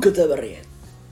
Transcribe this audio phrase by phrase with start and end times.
[0.00, 0.56] うかたばり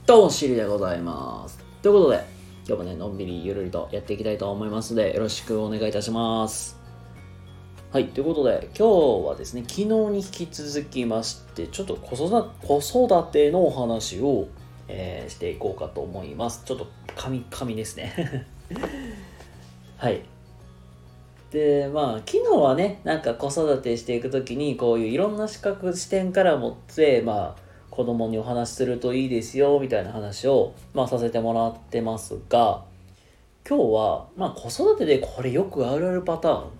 [0.07, 1.59] どうしりでございます。
[1.83, 2.25] ということで
[2.67, 6.75] 今日もねのんびりゆるりとやっていきたいと思いますのでよろしくお願いいたします。
[7.91, 14.47] はいということで今日はですね昨日に引き続きましてちょっと子育てのお話を、
[14.87, 16.63] えー、していこうかと思います。
[16.65, 18.47] ちょっとカミカミですね。
[19.97, 20.23] はい。
[21.51, 32.83] でまあ昨日はねなんか子育てしていく時にこういういろんな視覚視点から持ってまあ子供にお話しするといいですよみたいな話を、まあ、させてもらってますが
[33.67, 36.79] 今日は、まあ、子育てでこれよくあるあるパターン。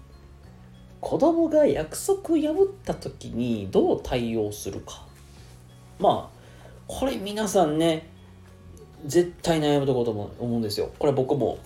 [1.01, 5.05] 子供が約束破った時にどう対応するか。
[5.99, 6.39] まあ
[6.87, 8.07] これ皆さんね
[9.05, 10.91] 絶対悩むところと思うんですよ。
[10.99, 11.57] これ僕も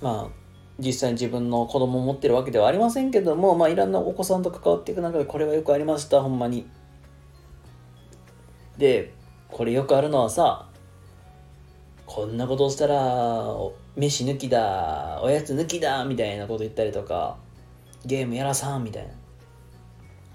[0.00, 0.42] まあ
[0.78, 6.66] 実際に自分の子供を持ってるわけではありませんけども、まあ、いろんなお子さんと関わっていく中でこれはよくありましたほんまに。
[8.78, 9.12] で
[9.48, 10.66] これよくあるのはさ
[12.06, 13.54] こんなことをしたら
[13.96, 17.36] 飯抜きだおやつ抜きだみたいなこと言ったりとか
[18.04, 19.10] ゲームやらさんみたいな。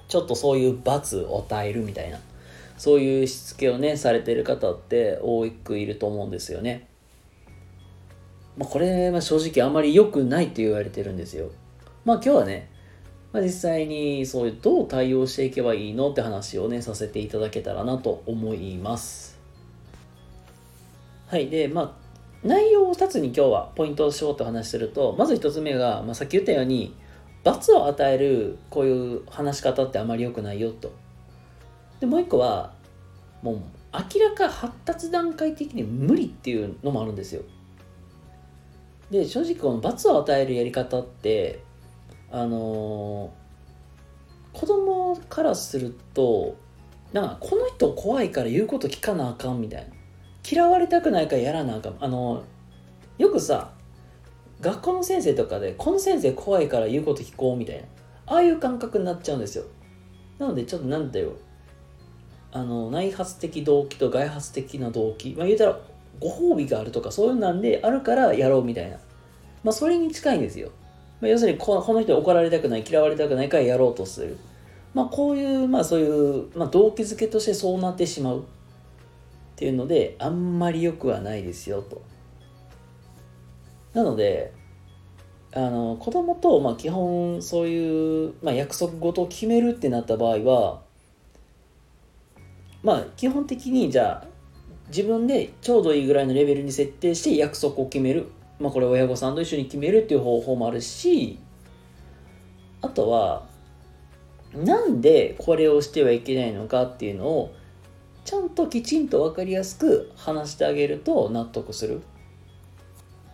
[0.08, 2.20] ちょっとそういう罰を与えるみたいな。
[2.78, 6.88] そういうしつけをねされてる方って多くいると思うんですよね。
[8.58, 11.50] まあ、これは正直あまり良くないって言われてるんですよ。
[12.06, 12.70] まあ今日はね、
[13.34, 19.38] まあ、実際にそういうどう対応していけばいいのって話をねさせていただけたらなと思います。
[21.28, 21.50] はい。
[21.50, 22.08] で、まあ
[22.44, 26.96] 内容を2つに今日はポイントをしようと話すると、まず1つ目が、まあ、さっき言ったように、
[27.44, 30.94] 罰を与えるこういう話し方ってあまり良くないよと。
[32.00, 32.74] で、もう1個は、
[33.42, 33.62] もう
[33.94, 37.42] 明らか発達段階的に無理っていうのもあるんですよ。
[39.12, 41.62] で正直この罰を与えるやり方って
[42.32, 46.58] あのー、子供からすると
[47.14, 49.88] なんかこの人怖いから言うこと聞かなあかんみたいな。
[50.50, 51.96] 嫌われたくないからやらなあかん。
[52.00, 53.72] あのー、よくさ
[54.62, 57.84] 学校の先生とかでこの先生怖いから言うこと聞こうみたいな。
[58.28, 59.64] ああいう感覚になっちゃうんですよ。
[60.38, 61.34] なのでちょっとなんだよ。
[62.52, 65.34] あの内発的動機と外発的な動機。
[65.38, 65.80] まあ言うたら
[66.20, 68.98] ご褒美があるとかそういうなんであるからやろうみたいな。
[69.64, 70.72] まあそれに近いんですよ。
[71.20, 74.38] まあ、要するにこの人に怒られたくない、嫌われたくないからやろうとする。
[74.94, 78.44] まあこういう、まあそういう、まあ動機づけとしてそうなってしまうっ
[79.56, 82.02] ていうので、あんまり良くはないですよと。
[83.94, 84.54] なので、
[85.54, 90.82] あの子供とまあ基本そういう、まあ、約束事を決めるってなった場合は
[92.84, 94.28] まあ基本的にじゃあ
[94.90, 98.28] 自分でちょうどいいぐらいのレベルに設定して約束を決める。
[98.60, 101.40] まあこれ親御さんと一緒に決めるっていう方法もあるし、
[102.82, 103.46] あとは、
[104.54, 107.54] なんでこれをしてはいけないのかっていうのを、
[108.26, 112.02] ちゃんときちんと分かりやすく話してあげると納得する。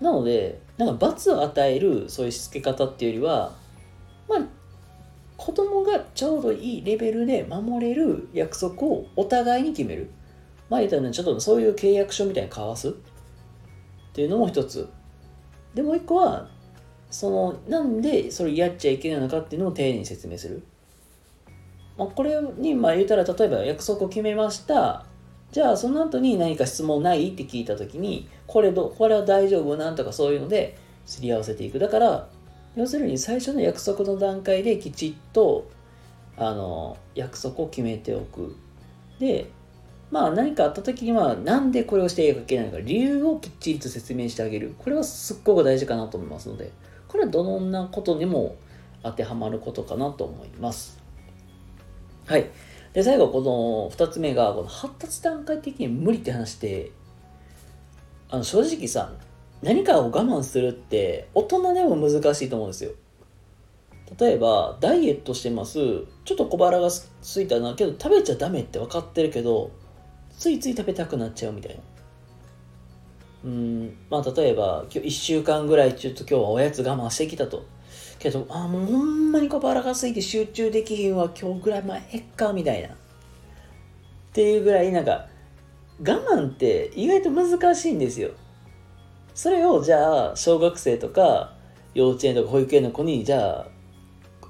[0.01, 3.53] なので、なんか罰を与えるそういうしつけ方っていうよりは、
[4.27, 4.39] まあ、
[5.37, 10.09] 子供がちょうどいいレベルで守れる約束をお互いに決める。
[10.69, 12.91] まあ言ったらね、ちょっとそういう契約書みたいに交わすっ
[14.13, 14.89] ていうのも一つ。
[15.73, 16.47] で、もう一個は、
[17.09, 20.63] その、なんでそれやっちゃいけないのかっていうのを丁寧に説明する。
[21.97, 25.05] まあ、これに、まあ言うたら、例えば約束を決めました。
[25.51, 27.29] じゃあ、その後に何か質問ない？
[27.29, 29.77] って聞いたときに、これど、これは大丈夫？
[29.77, 31.77] なんとかそういうので、すり合わせていく。
[31.77, 32.29] だから、
[32.75, 35.69] 要するに最初の約束の段階できちっと、
[36.37, 38.55] あの、約束を決めておく。
[39.19, 39.51] で、
[40.13, 44.75] まあ何かあった時にはなんでこれをしていけないのか理由をきっちりと説明してあげる。
[44.77, 46.71] これはすっごく大事かなと思いますので。
[47.07, 48.55] これはどんなことにも
[49.03, 50.99] 当てはまることかなと思います。
[52.25, 52.49] はい。
[52.93, 56.91] で最後この2つ目がこの発達段階的に無理って話って
[58.29, 59.13] あの正直さ
[59.61, 62.91] 何かを我慢するって大人でも難しいと思うんですよ。
[64.19, 65.79] 例えばダイエットしてます。
[66.25, 69.71] ちょっと小腹がすいたなけど食べちゃダメって分かってるけど
[70.43, 71.81] ついつい食べたくなっちゃうみたいな。
[73.45, 77.65] うん、まあ例えば、今日1週間ぐらいちょっと今日はおやつ我慢してきたと。
[78.19, 82.89] けど、あもうほんまに小腹が空いて集中できひんわ、今日ぐらい前えっか、みたいな。
[82.89, 82.91] っ
[84.33, 85.27] ていうぐらい、なんか、
[86.01, 88.31] 我慢って意外と難しいんですよ。
[89.33, 91.53] それを、じゃあ、小学生とか、
[91.93, 93.67] 幼稚園とか保育園の子に、じゃあ、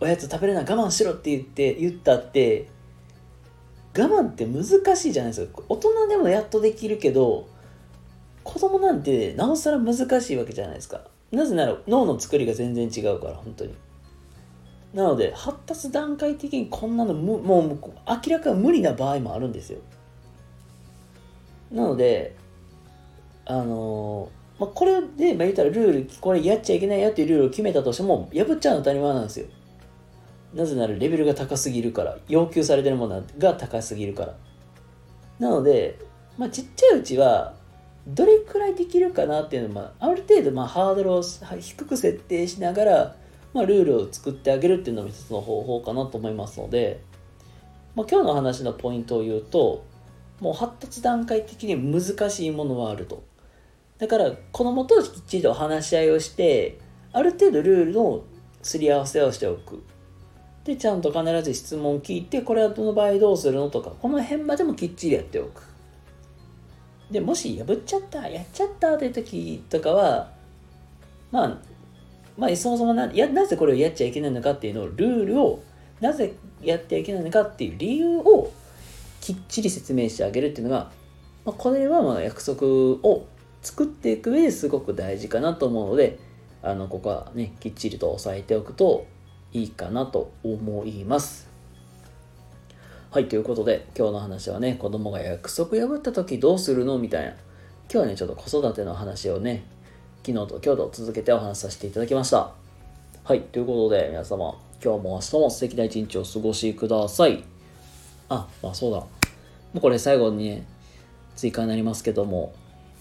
[0.02, 2.74] おやつ食べれない我慢しろって言って、言ったって、
[3.96, 5.62] 我慢って難しいじゃないですか。
[5.70, 7.48] 大人でもやっとできるけど
[8.44, 11.02] 子供なんてなおさら難しいわけじゃないですか。
[11.32, 13.74] なぜなら脳の作りが全然違うから本当に。
[14.94, 19.80] なので発達段階的にこんなのもう明らかに無理な場合もあるんですよ。
[21.72, 22.36] なので
[23.46, 24.30] あの
[24.60, 29.48] まあ、これで、まあ、言ったらルールこれやっちゃいけないよっていうルールを決めたとしても破っちゃうの当たり前なんですよ。
[30.54, 34.36] なぜならレベルが高すぎるから要求されてるものが高すぎるから。
[35.40, 35.98] なので、
[36.38, 37.56] まあ、ちっちゃいうちは
[38.08, 41.22] どれくらいできるかなっていうのは、ある程度まあハードルを
[41.60, 43.16] 低く設定しながら、
[43.54, 47.02] まあ、ルールを作ってあげるっていうのも一つの方法かなと思いますので、
[47.96, 49.86] まあ、今日の話のポイントを言うと
[50.40, 53.24] もう発達段階的に難しいものはあると。
[54.00, 56.80] だから子供ときっちりと話し合いをして
[57.14, 58.24] ある程度ルールの
[58.64, 59.84] すり合わせをしておく。
[60.66, 65.64] でちゃんと必ず質問を聞いてこれはどの場合どうするのとかこの辺までもきっちりやっておく。
[67.12, 70.32] でもし破っちゃったやっちゃったという時とかは
[71.32, 71.58] まあ
[72.38, 75.62] まあそもそもなやなぜこれをやっちゃいけないのかっていうのをルールを
[76.00, 78.52] なぜやってはいけないのかっていう理由を
[79.22, 80.92] きっちり説明してあげるっていうのが、
[81.46, 83.28] まあ、これはまあ約束を
[83.62, 86.20] 作っていく上ですごく大事かなと思うので
[86.62, 89.06] あのここはねきっちりと押さえておくと
[89.54, 91.48] いいかなと思います。
[93.12, 97.32] はいということで今日の話はね子供が約束破った時どうするのみたいな。
[97.32, 97.38] 今
[97.90, 99.64] 日はねちょっと子育ての話をね
[100.26, 102.52] 昨日と今日と続けてお話しさせていただきました。
[103.24, 107.44] はいということで皆様今日も明日も素敵な一日をお過ごしください。
[108.30, 108.98] あまあそうだ。
[108.98, 109.08] も
[109.76, 110.66] うこれ最後にね
[111.36, 112.54] 追加になりますけども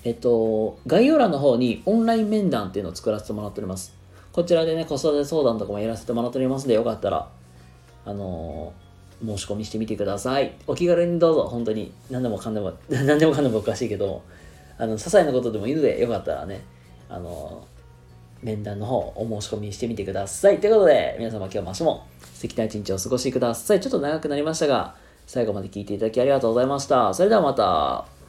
[0.05, 4.02] えっと、概要欄の方にオンライン面談っていうのを作らせてもらっております。
[4.32, 7.29] こちらでね、子育て相談とかもやらせてもらっておりますので、よかったら、
[8.06, 10.55] あのー、申し込みしてみてください。
[10.67, 11.93] お気軽にどうぞ、本当に。
[12.11, 14.23] 何でもかんでも、 何でもかんでもおかしいけど、
[14.79, 16.64] あの、些細なことでもいいので、よかったらね、
[17.11, 20.61] あのー、面談の方、お申し込みしてみてください。
[20.61, 23.81] ということで、皆様今日も明日も素敵な一日をお過ごしください。
[23.81, 24.94] ちょっと長くなりましたが、
[25.26, 27.12] 最後まで聞いていただきありがとうございました。
[27.12, 28.22] それではまた。